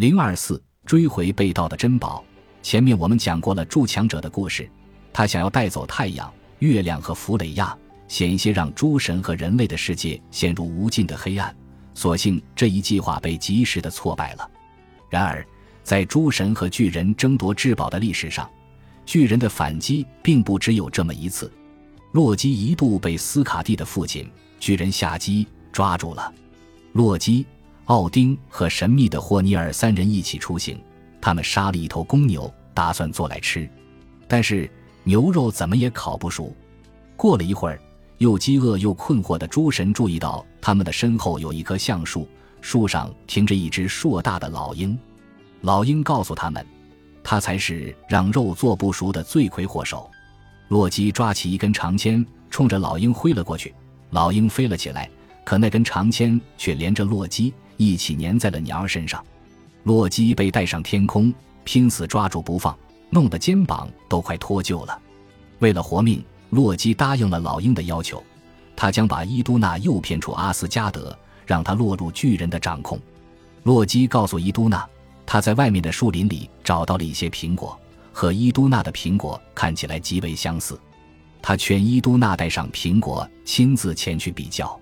[0.00, 2.24] 零二四追回被盗的珍宝。
[2.62, 4.66] 前面我们讲过了筑墙者的故事，
[5.12, 7.76] 他想要带走太阳、月亮和弗雷亚，
[8.08, 11.54] 险些让诸神和人类的世界陷入无尽的黑暗。
[11.92, 14.50] 所幸这一计划被及时的挫败了。
[15.10, 15.46] 然而，
[15.84, 18.50] 在诸神和巨人争夺至宝的历史上，
[19.04, 21.52] 巨人的反击并不只有这么一次。
[22.12, 24.26] 洛基一度被斯卡蒂的父亲
[24.58, 26.32] 巨人夏基抓住了。
[26.94, 27.44] 洛基、
[27.90, 30.80] 奥丁和神秘的霍尼尔三人一起出行，
[31.20, 33.68] 他们杀了一头公牛，打算做来吃。
[34.28, 34.70] 但是
[35.02, 36.54] 牛肉怎么也烤不熟。
[37.16, 37.82] 过了一会儿，
[38.18, 42.28] 又饥饿又困惑的诸神注意到他们的身后有一棵橡树，
[42.60, 44.96] 树上停着一只硕大的老鹰。
[45.62, 46.64] 老鹰告诉他们，
[47.24, 50.08] 他才是让肉做不熟的罪魁祸首。
[50.68, 53.74] 洛基抓起一根长签，冲着老鹰挥了过去。
[54.10, 55.10] 老鹰飞了起来，
[55.44, 59.24] 可那根长签却连着洛基一起粘在了鸟儿身上。
[59.84, 61.32] 洛基被带上天空，
[61.64, 62.76] 拼死抓住不放，
[63.08, 65.00] 弄得肩膀都快脱臼了。
[65.60, 68.22] 为了活命，洛基答应了老鹰的要求，
[68.76, 73.00] 他将把伊都娜诱骗出阿斯加德，让他落入巨人的掌控。
[73.62, 74.86] 洛基告诉伊都娜，
[75.24, 77.78] 他在外面的树林里找到了一些苹果。
[78.12, 80.78] 和伊都娜的苹果看起来极为相似，
[81.40, 84.78] 他劝伊都娜带上苹果，亲自前去比较。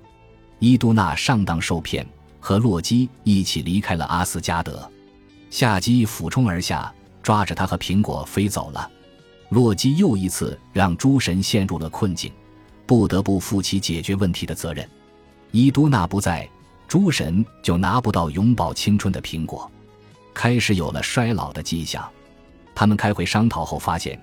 [0.59, 2.05] 伊都娜上当受骗，
[2.41, 4.91] 和洛基一起离开了阿斯加德。
[5.51, 8.91] 夏姬俯冲而下，抓着他和苹果飞走了。
[9.51, 12.31] 洛基又一次让诸神陷入了困境，
[12.87, 14.89] 不得不负起解决问题的责任。
[15.51, 16.49] 伊都娜不在，
[16.87, 19.71] 诸神就拿不到永葆青春的苹果，
[20.35, 22.07] 开始有了衰老的迹象。
[22.75, 24.21] 他们开会商讨后发现，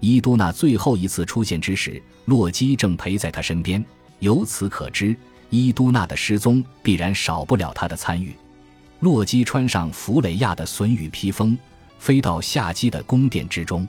[0.00, 3.82] 伊都娜最后一次出现之时，洛基正陪在他身边。
[4.18, 5.16] 由此可知，
[5.50, 8.34] 伊都娜的失踪必然少不了他的参与。
[9.00, 11.56] 洛基穿上弗雷亚的隼羽披风，
[11.98, 13.86] 飞到夏基的宫殿之中。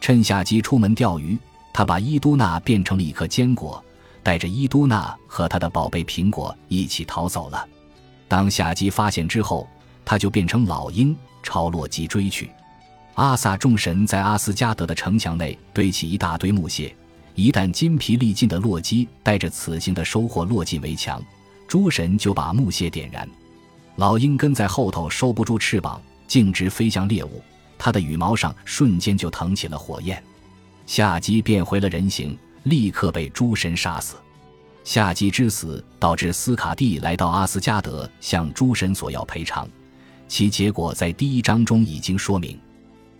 [0.00, 1.36] 趁夏基出门钓鱼，
[1.72, 3.82] 他把伊都娜变成了一颗坚果，
[4.22, 7.66] 带着伊都娜和他的宝贝苹果一起逃走了。
[8.28, 9.68] 当夏基发现之后，
[10.04, 12.50] 他就变成老鹰朝洛基追去。
[13.14, 16.94] 阿萨众神在阿斯加德的城墙内堆起一大堆木屑，
[17.36, 21.22] 一旦筋疲力尽的洛基带着此行的收获落进围墙，
[21.68, 23.28] 诸神就把木屑点燃。
[23.96, 27.42] 老鹰跟在后头收不住翅膀，径直飞向猎物，
[27.76, 30.20] 它的羽毛上瞬间就腾起了火焰。
[30.86, 34.16] 夏姬变回了人形，立刻被诸神杀死。
[34.82, 39.68] 夏姬之死导致斯卡蒂来到阿斯加德向诸神索要赔偿，
[40.26, 42.58] 其结果在第一章中已经说明。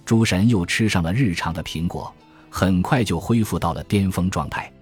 [0.07, 2.15] 诸神又吃上了日常的苹果，
[2.59, 4.73] 很快就恢复到了巅峰状态。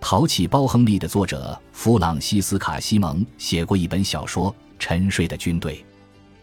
[0.00, 5.74] 淘气包亨利》的作者弗朗西斯卡西蒙写过一本小说《沉睡的军队》，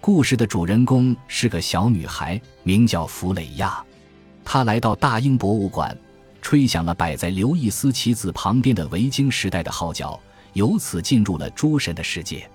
[0.01, 3.81] 故事的主人公是个小女孩，名叫弗雷亚。
[4.43, 5.97] 她来到大英博物馆，
[6.41, 10.19] 吹响了摆在刘易斯棋子旁边的维京时代的号角，
[10.51, 12.45] 由此进入了诸神的世界。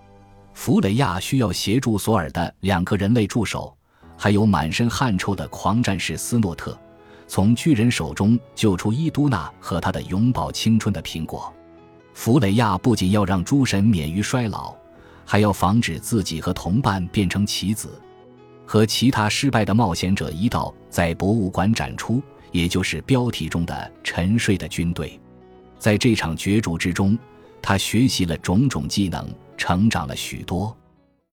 [0.52, 3.74] 弗雷亚需要协助索尔的两个人类助手。
[4.18, 6.78] 还有满身汗臭的狂战士斯诺特，
[7.28, 11.52] 从巨人手中救出伊都娜和他的永葆青春的苹果。
[12.14, 14.74] 弗雷亚不仅要让诸神免于衰老，
[15.24, 18.00] 还要防止自己和同伴变成棋子。
[18.66, 25.18] 和其他失败的冒险者一道在博物馆展出，也就是标题中的“沉睡的军队”。
[25.78, 27.16] 在这场角逐之中，
[27.62, 30.76] 他学习了种种技能，成长了许多。